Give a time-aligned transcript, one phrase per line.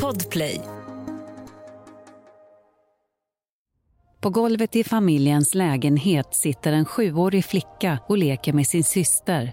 [0.00, 0.60] Podplay.
[4.20, 9.52] På golvet i familjens lägenhet sitter en sjuårig flicka och leker med sin syster.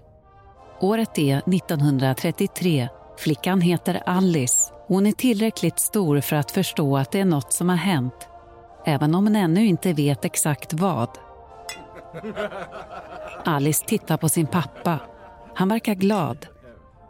[0.81, 2.89] Året är 1933.
[3.18, 4.73] Flickan heter Alice.
[4.88, 8.27] Hon är tillräckligt stor för att förstå att det är något som har hänt,
[8.86, 11.09] även om hon ännu inte vet exakt vad.
[13.46, 15.00] Alice tittar på sin pappa.
[15.55, 16.48] Han verkar glad.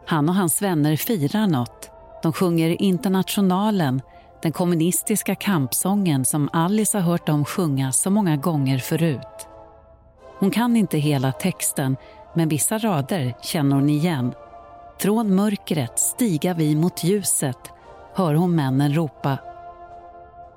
[0.06, 1.89] Han och hans vänner firar något.
[2.22, 4.02] De sjunger Internationalen,
[4.42, 9.46] den kommunistiska kampsången som Alice har hört dem sjunga så många gånger förut.
[10.38, 11.96] Hon kan inte hela texten,
[12.34, 14.34] men vissa rader känner hon igen.
[14.98, 17.58] Från mörkret stiga vi mot ljuset,
[18.14, 19.38] hör hon männen ropa.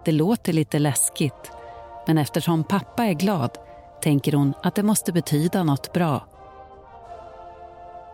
[0.06, 1.52] Det låter lite läskigt,
[2.08, 3.58] men eftersom pappa är glad
[4.02, 6.28] tänker hon att det måste betyda något bra.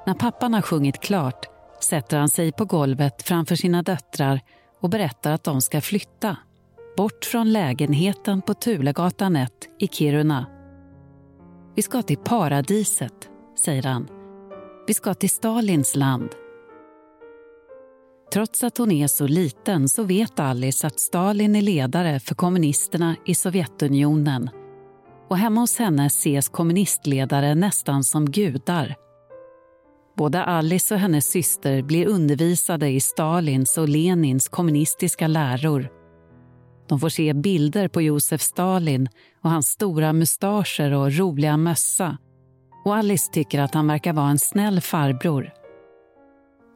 [0.05, 1.49] När pappan har sjungit klart
[1.83, 4.41] sätter han sig på golvet framför sina döttrar
[4.79, 6.38] och berättar att de ska flytta.
[6.97, 10.45] Bort från lägenheten på Tulegatan 1 i Kiruna.
[11.75, 13.30] Vi ska till paradiset,
[13.63, 14.07] säger han.
[14.88, 16.30] Vi ska till Stalins land.
[18.33, 23.16] Trots att hon är så liten så vet Alice att Stalin är ledare för kommunisterna
[23.25, 24.50] i Sovjetunionen.
[25.30, 28.95] Och hemma hos henne ses kommunistledare nästan som gudar.
[30.20, 35.89] Både Alice och hennes syster blir undervisade i Stalins och Lenins kommunistiska läror.
[36.88, 39.09] De får se bilder på Josef Stalin
[39.42, 42.17] och hans stora mustascher och roliga mössa.
[42.86, 45.53] Och Alice tycker att han verkar vara en snäll farbror.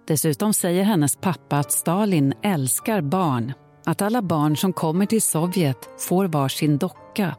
[0.08, 3.54] Dessutom säger hennes pappa att Stalin älskar barn.
[3.86, 7.36] Att alla barn som kommer till Sovjet får var sin docka.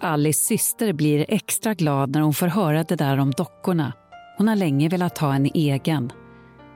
[0.00, 3.92] Alice syster blir extra glad när hon får höra det där om dockorna
[4.38, 6.12] hon har länge velat ha en egen.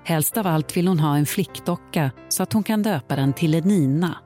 [0.04, 3.64] Helst av allt vill hon ha en flickdocka så att hon kan döpa den till
[3.64, 4.16] Nina.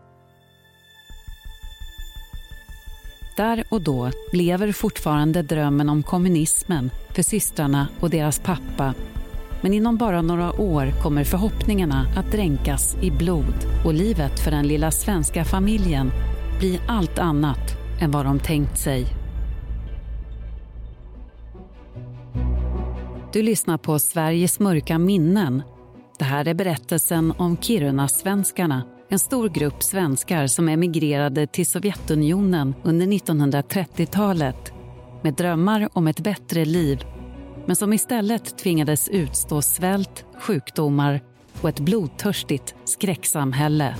[3.36, 8.94] Där och då lever fortfarande drömmen om kommunismen för systrarna och deras pappa.
[9.60, 14.68] Men inom bara några år kommer förhoppningarna att dränkas i blod och livet för den
[14.68, 16.10] lilla svenska familjen
[16.58, 19.15] blir allt annat än vad de tänkt sig.
[23.36, 25.62] Du lyssnar på Sveriges mörka minnen.
[26.18, 28.82] Det här är berättelsen om Kiruna-svenskarna.
[29.08, 34.72] En stor grupp svenskar som emigrerade till Sovjetunionen under 1930-talet
[35.22, 37.04] med drömmar om ett bättre liv
[37.66, 41.20] men som istället tvingades utstå svält, sjukdomar
[41.60, 43.94] och ett blodtörstigt skräcksamhälle.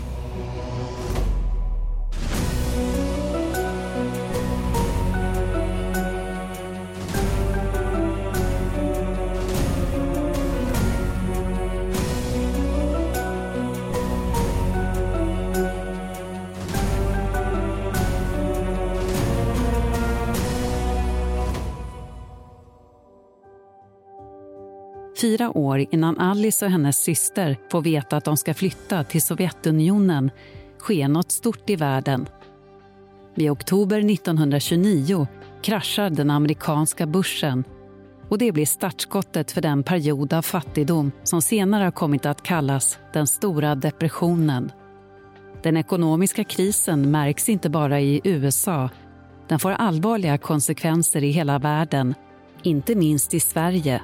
[25.20, 30.30] Fyra år innan Alice och hennes syster får veta att de ska flytta till Sovjetunionen
[30.78, 32.28] sker något stort i världen.
[33.34, 35.26] I oktober 1929
[35.62, 37.64] kraschar den amerikanska börsen
[38.28, 42.98] och det blir startskottet för den period av fattigdom som senare har kommit att kallas
[43.12, 44.72] den stora depressionen.
[45.62, 48.90] Den ekonomiska krisen märks inte bara i USA.
[49.48, 52.14] Den får allvarliga konsekvenser i hela världen,
[52.62, 54.02] inte minst i Sverige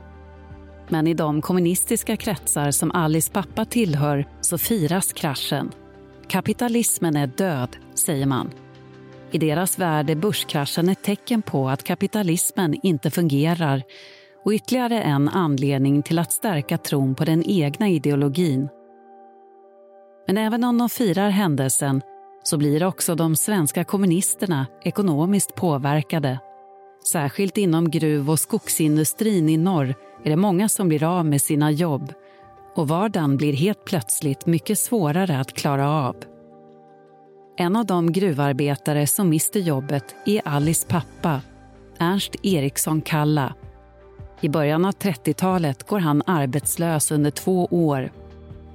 [0.92, 5.70] men i de kommunistiska kretsar som Alice pappa tillhör så firas kraschen.
[6.28, 8.50] Kapitalismen är död, säger man.
[9.30, 13.82] I deras värld är börskraschen ett tecken på att kapitalismen inte fungerar
[14.44, 18.68] och ytterligare en anledning till att stärka tron på den egna ideologin.
[20.26, 22.02] Men även om de firar händelsen
[22.42, 26.38] så blir också de svenska kommunisterna ekonomiskt påverkade.
[27.04, 31.70] Särskilt inom gruv och skogsindustrin i norr är det många som blir av med sina
[31.70, 32.12] jobb
[32.74, 36.16] och vardagen blir helt plötsligt mycket svårare att klara av.
[37.56, 41.40] En av de gruvarbetare som mister jobbet är Alice pappa,
[41.98, 43.54] Ernst Eriksson Kalla.
[44.40, 48.12] I början av 30-talet går han arbetslös under två år.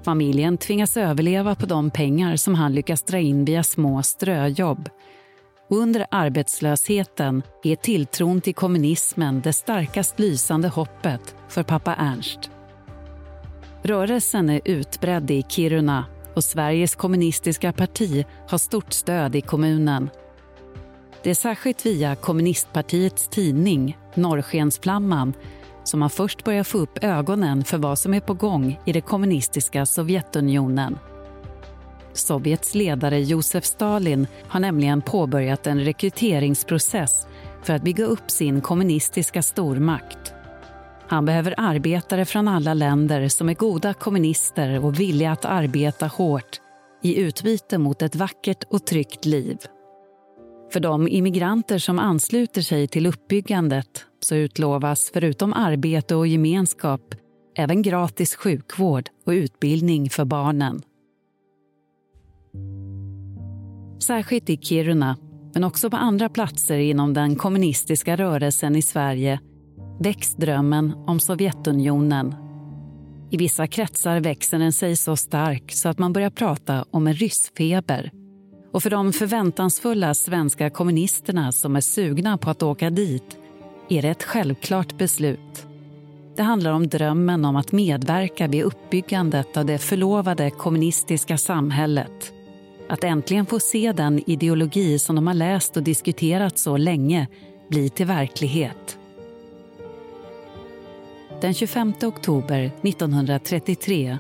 [0.03, 4.89] Familjen tvingas överleva på de pengar som han lyckas dra in via små ströjobb
[5.67, 12.49] och under arbetslösheten är tilltron till kommunismen det starkast lysande hoppet för pappa Ernst.
[13.81, 20.09] Rörelsen är utbredd i Kiruna och Sveriges kommunistiska parti har stort stöd i kommunen.
[21.23, 25.33] Det är särskilt via kommunistpartiets tidning Norrskensflamman
[25.83, 29.01] som man först börjar få upp ögonen för vad som är på gång i det
[29.01, 30.99] kommunistiska Sovjetunionen.
[32.17, 37.27] Sovjets ledare Josef Stalin har nämligen påbörjat en rekryteringsprocess
[37.63, 40.33] för att bygga upp sin kommunistiska stormakt.
[41.07, 46.61] Han behöver arbetare från alla länder som är goda kommunister och villiga att arbeta hårt
[47.03, 49.57] i utbyte mot ett vackert och tryggt liv.
[50.73, 57.15] För de immigranter som ansluter sig till uppbyggandet så utlovas förutom arbete och gemenskap
[57.57, 60.81] även gratis sjukvård och utbildning för barnen.
[63.99, 65.17] Särskilt i Kiruna,
[65.53, 69.39] men också på andra platser inom den kommunistiska rörelsen i Sverige
[69.99, 72.35] väcks drömmen om Sovjetunionen.
[73.31, 77.13] I vissa kretsar växer den sig så stark så att man börjar prata om en
[77.13, 78.11] ryssfeber.
[78.73, 83.37] Och för de förväntansfulla svenska kommunisterna som är sugna på att åka dit
[83.89, 85.67] är det ett självklart beslut.
[86.35, 92.33] Det handlar om drömmen om att medverka vid uppbyggandet av det förlovade kommunistiska samhället.
[92.89, 97.27] Att äntligen få se den ideologi som de har läst och diskuterat så länge
[97.69, 98.97] bli till verklighet.
[101.41, 104.17] Den 25 oktober 1933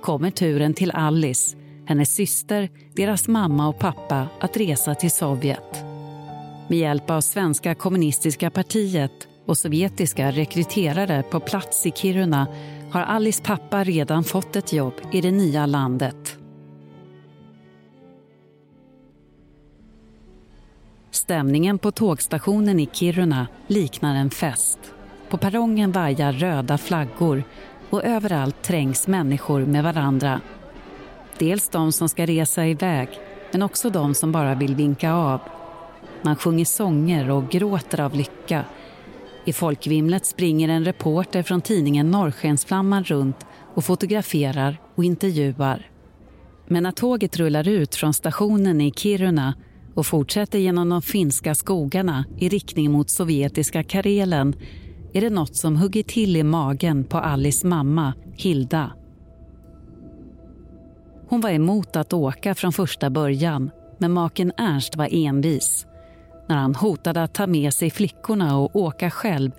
[0.00, 1.56] kommer turen till Alice,
[1.86, 5.84] hennes syster, deras mamma och pappa att resa till Sovjet.
[6.68, 12.46] Med hjälp av Svenska kommunistiska partiet och sovjetiska rekryterare på plats i Kiruna
[12.90, 16.31] har Alice pappa redan fått ett jobb i det nya landet.
[21.22, 24.78] Stämningen på tågstationen i Kiruna liknar en fest.
[25.28, 27.44] På perrongen vajar röda flaggor
[27.90, 30.40] och överallt trängs människor med varandra.
[31.38, 33.08] Dels de som ska resa iväg,
[33.52, 35.40] men också de som bara vill vinka av.
[36.22, 38.64] Man sjunger sånger och gråter av lycka.
[39.44, 45.90] I folkvimlet springer en reporter från tidningen Norrskensflamman runt och fotograferar och intervjuar.
[46.66, 49.54] Men när tåget rullar ut från stationen i Kiruna
[49.94, 54.54] och fortsätter genom de finska skogarna i riktning mot sovjetiska Karelen
[55.12, 58.92] är det något som hugger till i magen på Alice mamma, Hilda.
[61.28, 65.86] Hon var emot att åka från första början men maken Ernst var envis.
[66.48, 69.50] När han hotade att ta med sig flickorna och åka själv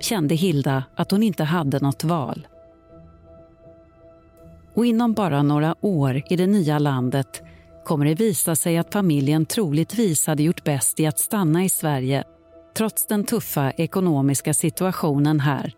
[0.00, 2.46] kände Hilda att hon inte hade något val.
[4.74, 7.42] Och inom bara några år i det nya landet
[7.84, 12.24] kommer det visa sig att familjen troligtvis hade gjort bäst i att stanna i Sverige
[12.76, 15.72] trots den tuffa ekonomiska situationen här.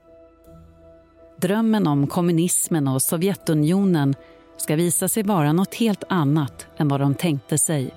[1.40, 4.14] Drömmen om kommunismen och Sovjetunionen
[4.56, 7.90] ska visa sig vara något helt annat än vad de tänkte sig.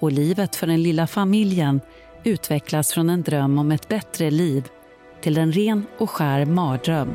[0.00, 1.80] Och livet för den lilla familjen
[2.24, 4.68] utvecklas från en dröm om ett bättre liv
[5.22, 7.14] till en ren och skär mardröm.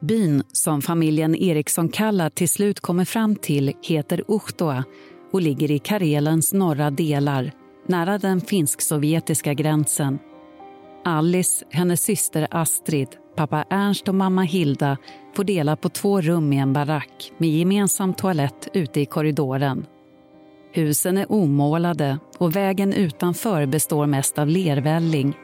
[0.00, 4.84] Byn som familjen Eriksson Kalla till slut kommer fram till heter Uhtoa
[5.32, 7.52] och ligger i Karelens norra delar,
[7.86, 10.18] nära den finsk-sovjetiska gränsen.
[11.04, 14.96] Alice, hennes syster Astrid, pappa Ernst och mamma Hilda
[15.34, 19.86] får dela på två rum i en barack med gemensam toalett ute i korridoren.
[20.72, 25.36] Husen är omålade och vägen utanför består mest av lervälling.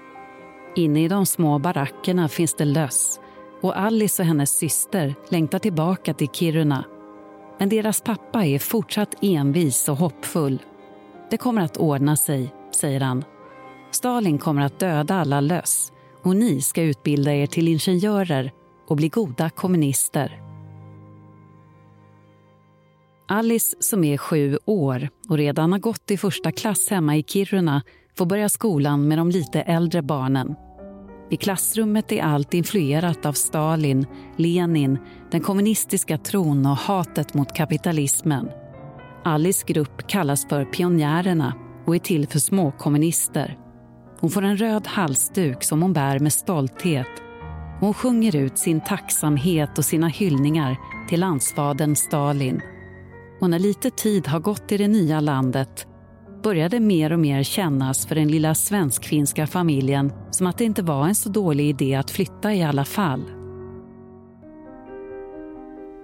[0.77, 3.21] Inne i de små barackerna finns det löss
[3.61, 6.85] och Alice och hennes syster längtar tillbaka till Kiruna.
[7.59, 10.63] Men deras pappa är fortsatt envis och hoppfull.
[11.31, 13.25] Det kommer att ordna sig, säger han.
[13.91, 18.53] Stalin kommer att döda alla löss och ni ska utbilda er till ingenjörer
[18.89, 20.43] och bli goda kommunister.
[23.29, 27.83] Alice, som är sju år och redan har gått i första klass hemma i Kiruna
[28.17, 30.55] får börja skolan med de lite äldre barnen.
[31.31, 34.07] I klassrummet är allt influerat av Stalin,
[34.37, 34.99] Lenin,
[35.31, 38.49] den kommunistiska tron och hatet mot kapitalismen.
[39.25, 41.55] Alice grupp kallas för Pionjärerna
[41.85, 43.59] och är till för småkommunister.
[44.21, 47.23] Hon får en röd halsduk som hon bär med stolthet.
[47.81, 50.77] Hon sjunger ut sin tacksamhet och sina hyllningar
[51.09, 52.61] till landsfadern Stalin.
[53.41, 55.87] Och när lite tid har gått i det nya landet
[56.47, 61.07] började mer och mer kännas för den lilla svensk-finska familjen som att det inte var
[61.07, 63.25] en så dålig idé att flytta i alla fall.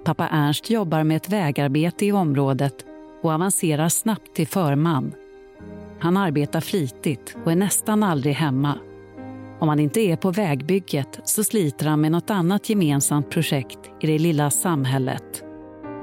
[0.04, 2.74] Pappa Ernst jobbar med ett vägarbete i området
[3.22, 5.14] och avancerar snabbt till förman.
[6.00, 8.78] Han arbetar flitigt och är nästan aldrig hemma.
[9.60, 14.06] Om han inte är på vägbygget så sliter han med något annat gemensamt projekt i
[14.06, 15.44] det lilla samhället.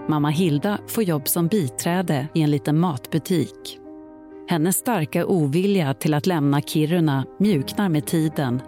[0.07, 3.79] Mamma Hilda får jobb som biträde i en liten matbutik.
[4.49, 8.61] Hennes starka ovilja till att lämna Kiruna mjuknar med tiden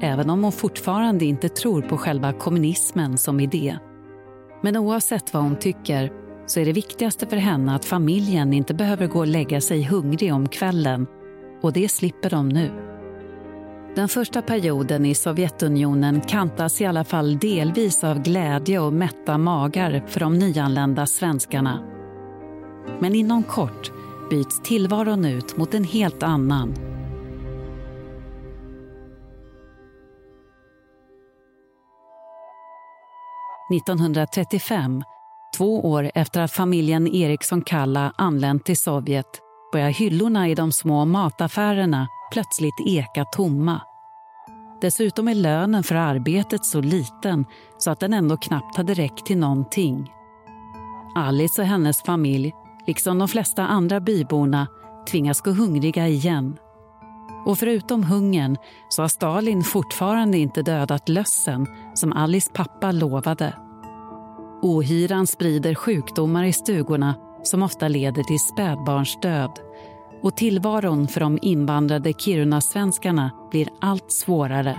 [0.00, 3.78] även om hon fortfarande inte tror på själva kommunismen som idé.
[4.62, 6.12] Men oavsett vad hon tycker
[6.46, 10.34] så är det viktigaste för henne att familjen inte behöver gå och lägga sig hungrig
[10.34, 11.06] om kvällen
[11.62, 12.70] och det slipper de nu.
[13.94, 20.04] Den första perioden i Sovjetunionen kantas i alla fall delvis av glädje och mätta magar
[20.06, 21.82] för de nyanlända svenskarna.
[23.00, 23.92] Men inom kort
[24.30, 26.74] byts tillvaron ut mot en helt annan.
[33.70, 35.02] –1935,
[35.56, 39.40] två år efter att familjen Eriksson Kalla anlänt till Sovjet
[39.72, 43.80] börjar hyllorna i de små mataffärerna plötsligt eka tomma.
[44.80, 47.44] Dessutom är lönen för arbetet så liten
[47.78, 50.12] så att den ändå knappt hade räckt till någonting.
[51.14, 52.52] Alice och hennes familj,
[52.88, 54.66] liksom de flesta andra byborna,
[55.10, 56.56] tvingas gå hungriga igen.
[57.46, 58.56] Och förutom hungern
[58.88, 63.54] så har Stalin fortfarande inte dödat lössen som Alice pappa lovade.
[64.62, 69.50] Ohyran sprider sjukdomar i stugorna som ofta leder till spädbarnsdöd
[70.22, 74.78] och tillvaron för de invandrade Kiruna-svenskarna blir allt svårare.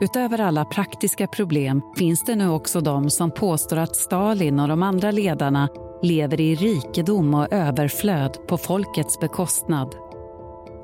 [0.00, 4.82] Utöver alla praktiska problem finns det nu också de som påstår att Stalin och de
[4.82, 5.68] andra ledarna
[6.02, 9.94] lever i rikedom och överflöd på folkets bekostnad.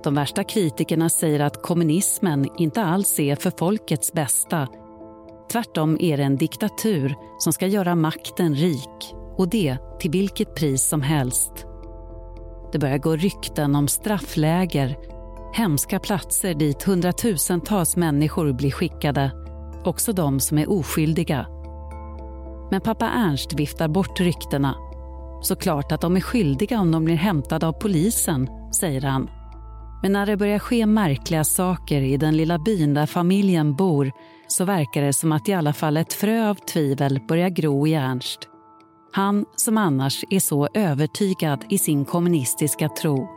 [0.04, 4.68] De värsta kritikerna säger att kommunismen inte alls är för folkets bästa.
[5.52, 10.83] Tvärtom är det en diktatur som ska göra makten rik och det till vilket pris
[10.83, 11.66] som helst.
[12.73, 14.97] Det börjar gå rykten om straffläger,
[15.54, 19.30] hemska platser dit hundratusentals människor blir skickade,
[19.85, 21.47] också de som är oskyldiga.
[22.71, 24.75] Men pappa Ernst viftar bort ryktena.
[25.44, 28.48] Såklart att de är skyldiga om de blir hämtade av polisen,
[28.80, 29.30] säger han.
[30.02, 34.12] Men när det börjar ske märkliga saker i den lilla byn där familjen bor
[34.48, 37.94] så verkar det som att i alla fall ett frö av tvivel börjar gro i
[37.94, 38.38] Ernst.
[39.12, 43.28] Han som annars är så övertygad i sin kommunistiska tro.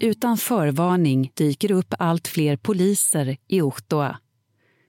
[0.00, 4.16] Utan förvarning dyker upp allt fler poliser i Ottawa.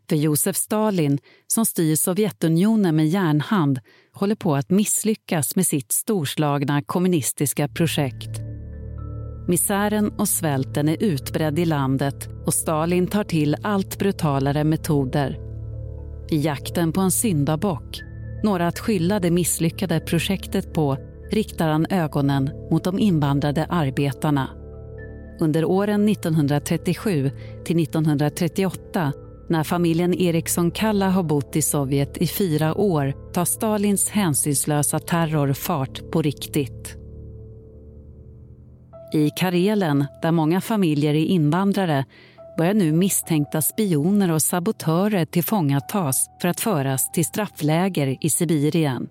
[0.09, 3.79] För Josef Stalin, som styr Sovjetunionen med järnhand
[4.13, 8.41] håller på att misslyckas med sitt storslagna kommunistiska projekt.
[9.47, 15.53] Misären och svälten är utbredd i landet och Stalin tar till allt brutalare metoder
[16.33, 18.01] i jakten på en syndabock,
[18.43, 20.97] några att skylla det misslyckade projektet på,
[21.31, 24.49] riktar han ögonen mot de invandrade arbetarna.
[25.39, 27.31] Under åren 1937
[27.65, 29.13] till 1938
[29.53, 35.53] när familjen Eriksson Kalla har bott i Sovjet i fyra år tar Stalins hänsynslösa terror
[35.53, 36.95] fart på riktigt.
[39.13, 42.05] I Karelen, där många familjer är invandrare
[42.57, 49.09] börjar nu misstänkta spioner och sabotörer tillfångatas för att föras till straffläger i Sibirien.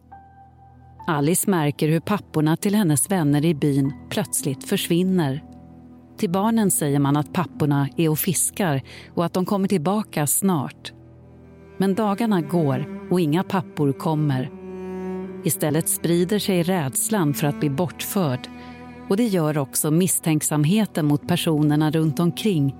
[1.06, 5.51] Alice märker hur papporna till hennes vänner i byn plötsligt försvinner.
[6.16, 8.82] Till barnen säger man att papporna är och fiskar
[9.14, 10.92] och att de kommer tillbaka snart.
[11.78, 14.50] Men dagarna går och inga pappor kommer.
[15.44, 18.48] Istället sprider sig rädslan för att bli bortförd
[19.08, 22.76] och det gör också misstänksamheten mot personerna runt omkring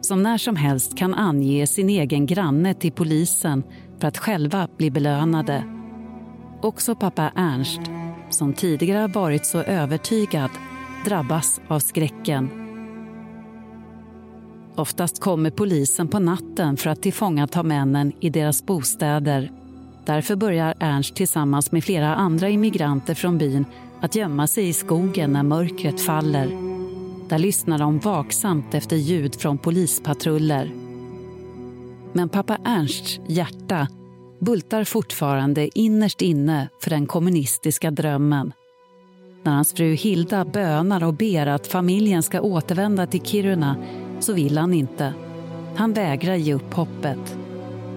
[0.00, 3.62] som när som helst kan ange sin egen granne till polisen
[3.98, 5.64] för att själva bli belönade.
[6.62, 7.80] Också pappa Ernst,
[8.30, 10.50] som tidigare varit så övertygad,
[11.04, 12.63] drabbas av skräcken.
[14.76, 19.52] Oftast kommer polisen på natten för att tillfångata männen i deras bostäder.
[20.04, 23.64] Därför börjar Ernst tillsammans med flera andra immigranter från byn
[24.00, 26.74] att gömma sig i skogen när mörkret faller
[27.28, 30.72] där lyssnar de vaksamt efter ljud från polispatruller.
[32.12, 33.88] Men pappa Ernsts hjärta
[34.40, 38.52] bultar fortfarande innerst inne för den kommunistiska drömmen.
[39.42, 43.76] När hans fru Hilda bönar och ber att familjen ska återvända till Kiruna
[44.24, 45.14] så vill han inte.
[45.76, 47.38] Han vägrar ge upp hoppet.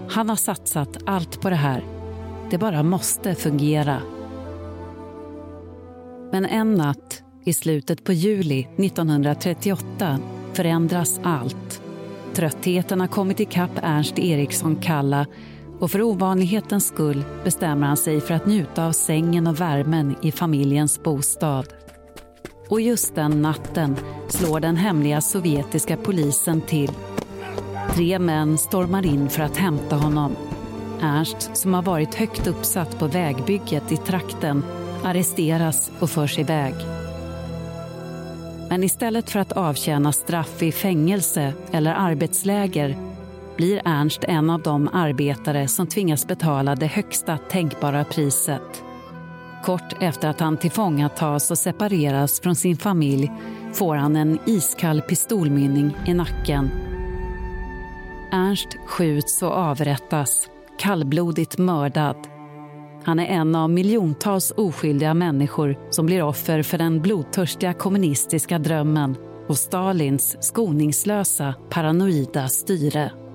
[0.09, 1.83] Han har satsat allt på det här.
[2.49, 4.01] Det bara måste fungera.
[6.31, 10.19] Men en natt i slutet på juli 1938
[10.53, 11.81] förändras allt.
[12.33, 15.25] Tröttheten har kommit ikapp Ernst Eriksson Kalla
[15.79, 20.31] och för ovanlighetens skull bestämmer han sig för att njuta av sängen och värmen i
[20.31, 21.76] familjens bostad.
[22.69, 23.97] Och just den natten
[24.27, 26.91] slår den hemliga sovjetiska polisen till.
[27.93, 30.35] Tre män stormar in för att hämta honom.
[31.01, 34.63] Ernst, som har varit högt uppsatt på vägbygget i trakten,
[35.03, 36.73] arresteras och förs iväg.
[38.69, 42.97] Men istället för att avtjäna straff i fängelse eller arbetsläger
[43.57, 48.83] blir Ernst en av de arbetare som tvingas betala det högsta tänkbara priset.
[49.67, 53.31] Kort efter att han tillfångatas och separeras från sin familj
[53.73, 56.69] får han en iskall pistolmynning i nacken.
[58.31, 62.15] Ernst skjuts och avrättas, kallblodigt mördad.
[63.03, 69.15] Han är en av miljontals oskyldiga människor som blir offer för den blodtörstiga kommunistiska drömmen
[69.47, 73.26] och Stalins skoningslösa, paranoida styre.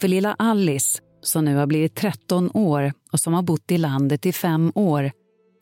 [0.00, 4.26] För lilla Alice, som nu har blivit 13 år och som har bott i landet
[4.26, 5.12] i fem år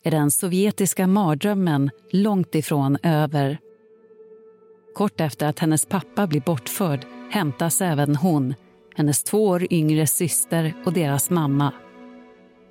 [0.03, 3.57] är den sovjetiska mardrömmen långt ifrån över.
[4.95, 8.53] Kort efter att hennes pappa blir bortförd hämtas även hon,
[8.95, 11.73] hennes två år yngre syster och deras mamma.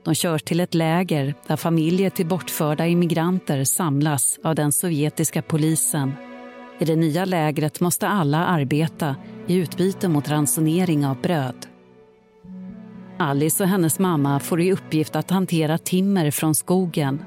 [0.04, 6.12] De körs till ett läger där familjer till bortförda immigranter samlas av den sovjetiska polisen.
[6.78, 11.66] I det nya lägret måste alla arbeta i utbyte mot ransonering av bröd.
[13.18, 17.24] Alice och hennes mamma får i uppgift att hantera timmer från skogen.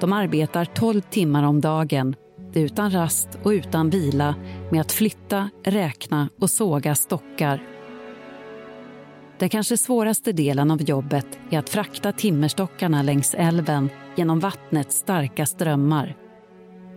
[0.00, 2.16] De arbetar 12 timmar om dagen,
[2.54, 4.34] utan rast och utan vila
[4.70, 7.62] med att flytta, räkna och såga stockar.
[9.38, 15.46] Den kanske svåraste delen av jobbet är att frakta timmerstockarna längs älven genom vattnets starka
[15.46, 16.27] strömmar.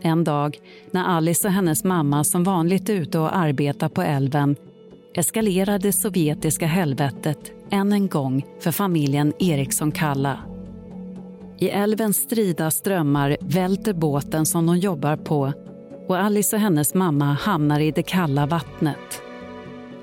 [0.01, 0.59] En dag,
[0.91, 4.55] när Alice och hennes mamma som vanligt är ute och arbetar på älven
[5.15, 10.39] eskalerar det sovjetiska helvetet än en gång för familjen Eriksson Kalla.
[11.59, 15.53] I älvens strida strömmar välter båten som de jobbar på
[16.07, 19.21] och Alice och hennes mamma hamnar i det kalla vattnet.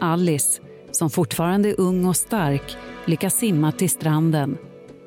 [0.00, 4.58] Alice, som fortfarande är ung och stark, lyckas simma till stranden.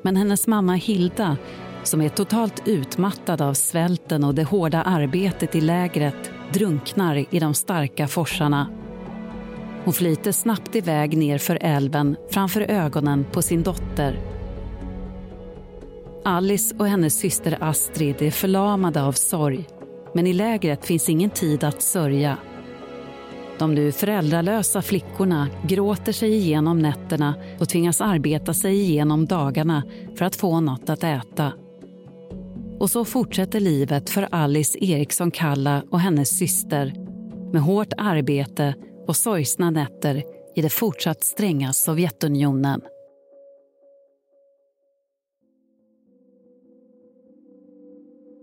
[0.02, 1.38] Men hennes mamma Hilda,
[1.84, 7.54] som är totalt utmattad av svälten och det hårda arbetet i lägret, drunknar i de
[7.54, 8.68] starka forsarna.
[9.84, 14.20] Hon flyter snabbt iväg nerför älven framför ögonen på sin dotter.
[16.26, 19.68] Alice och hennes syster Astrid är förlamade av sorg
[20.14, 22.38] men i lägret finns ingen tid att sörja.
[23.60, 29.84] De nu föräldralösa flickorna gråter sig igenom nätterna och tvingas arbeta sig igenom dagarna
[30.16, 31.54] för att få något att äta.
[32.82, 36.94] Och så fortsätter livet för Alice Eriksson Kalla och hennes syster
[37.54, 38.76] med hårt arbete
[39.08, 40.24] och sorgsna nätter
[40.56, 42.82] i det fortsatt stränga Sovjetunionen.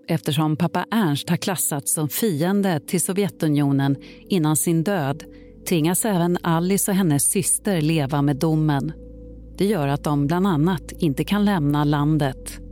[0.09, 3.96] Eftersom pappa Ernst har klassats som fiende till Sovjetunionen
[4.29, 5.24] innan sin död
[5.68, 8.92] tvingas även Alice och hennes syster leva med domen.
[9.59, 12.67] Det gör att de bland annat inte kan lämna landet.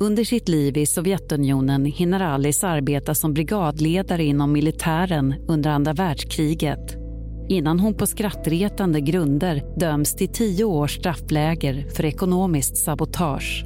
[0.00, 6.96] Under sitt liv i Sovjetunionen hinner Alice arbeta som brigadledare inom militären under andra världskriget
[7.48, 13.64] innan hon på skrattretande grunder döms till tio års straffläger för ekonomiskt sabotage.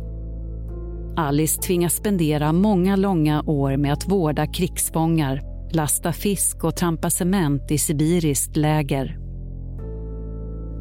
[1.16, 5.40] Alice tvingas spendera många långa år med att vårda krigsfångar
[5.73, 9.19] lasta fisk och trampa cement i sibiriskt läger.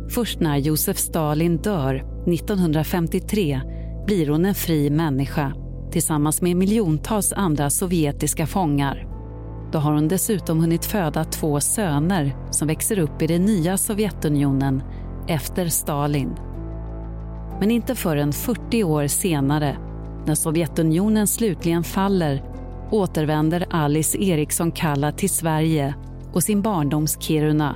[0.10, 1.96] Först när Josef Stalin dör
[2.34, 3.62] 1953
[4.10, 5.54] blir hon en fri människa
[5.92, 9.08] tillsammans med miljontals andra sovjetiska fångar.
[9.72, 14.84] Då har hon dessutom hunnit föda två söner som växer upp i det nya Sovjetunionen
[15.28, 16.36] efter Stalin.
[17.60, 19.78] Men inte förrän 40 år senare,
[20.26, 22.44] när Sovjetunionen slutligen faller
[22.92, 25.96] återvänder Alice Eriksson Kalla till Sverige
[26.34, 27.76] och sin barndoms Kiruna.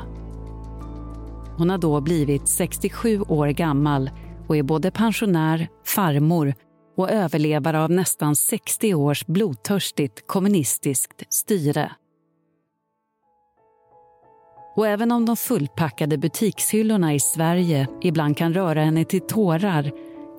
[1.58, 4.10] Hon har då blivit 67 år gammal
[4.48, 6.54] och är både pensionär, farmor
[6.98, 11.92] och överlevare av nästan 60 års blodtörstigt kommunistiskt styre.
[14.76, 19.92] Och även om de fullpackade butikshyllorna i Sverige ibland kan röra henne till tårar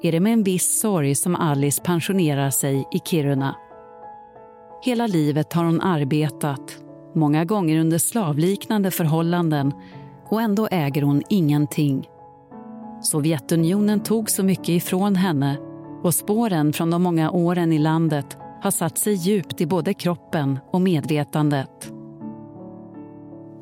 [0.03, 3.57] är det med en viss sorg som Alice pensionerar sig i Kiruna.
[4.83, 6.79] Hela livet har hon arbetat,
[7.15, 9.73] många gånger under slavliknande förhållanden
[10.29, 12.09] och ändå äger hon ingenting.
[13.05, 15.59] Sovjetunionen tog så mycket ifrån henne
[16.03, 20.59] och spåren från de många åren i landet har satt sig djupt i både kroppen
[20.73, 21.93] och medvetandet.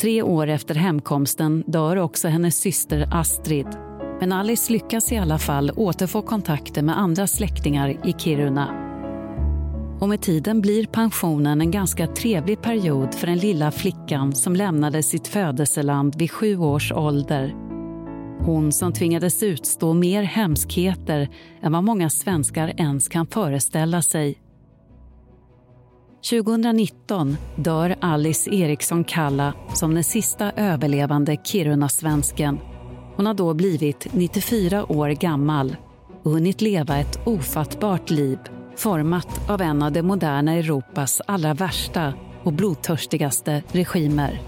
[0.00, 3.66] Tre år efter hemkomsten dör också hennes syster Astrid.
[4.20, 8.68] Men Alice lyckas i alla fall återfå kontakter med andra släktingar i Kiruna.
[10.00, 15.02] Och med tiden blir pensionen en ganska trevlig period för den lilla flickan som lämnade
[15.02, 17.61] sitt födelseland vid sju års ålder.
[18.44, 21.28] Hon som tvingades utstå mer hemskheter
[21.62, 24.38] än vad många svenskar ens kan föreställa sig.
[26.30, 32.58] 2019 dör Alice Eriksson Kalla som den sista överlevande Kiruna-svensken.
[33.16, 35.76] Hon har då blivit 94 år gammal
[36.22, 38.38] och hunnit leva ett ofattbart liv
[38.76, 44.40] format av en av det moderna Europas allra värsta och blodtörstigaste regimer.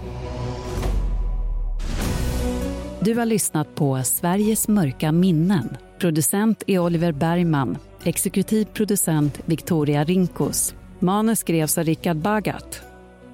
[3.05, 5.77] Du har lyssnat på Sveriges mörka minnen.
[5.99, 7.77] Producent är Oliver Bergman.
[8.03, 10.75] Exekutiv producent Victoria Rinkos.
[10.99, 12.81] Manus skrevs av Richard Bagat.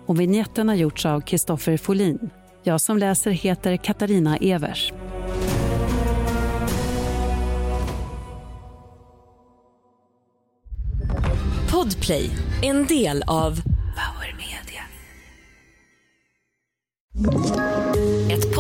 [0.06, 2.30] Och vignetten har gjorts av Kristoffer Folin.
[2.64, 4.94] Jag som läser heter Katarina Evers.
[11.72, 12.30] Podplay,
[12.62, 13.62] en del av
[13.96, 14.82] Power Media.